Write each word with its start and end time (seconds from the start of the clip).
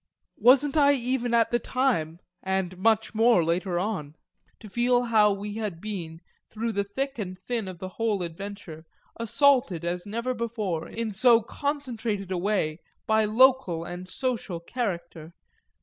Wasn't 0.39 0.75
I 0.75 0.93
even 0.93 1.31
at 1.31 1.51
the 1.51 1.59
time, 1.59 2.19
and 2.41 2.75
much 2.79 3.13
more 3.13 3.43
later 3.43 3.77
on, 3.77 4.15
to 4.59 4.67
feel 4.67 5.03
how 5.03 5.31
we 5.31 5.57
had 5.57 5.79
been, 5.79 6.21
through 6.49 6.71
the 6.71 6.83
thick 6.83 7.19
and 7.19 7.37
thin 7.37 7.67
of 7.67 7.77
the 7.77 7.87
whole 7.89 8.23
adventure, 8.23 8.83
assaulted 9.17 9.85
as 9.85 10.07
never 10.07 10.33
before 10.33 10.87
in 10.87 11.11
so 11.11 11.43
concentrated 11.43 12.31
a 12.31 12.37
way 12.39 12.79
by 13.05 13.25
local 13.25 13.85
and 13.85 14.09
social 14.09 14.59
character? 14.59 15.35